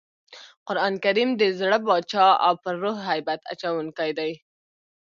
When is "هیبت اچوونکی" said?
3.09-4.11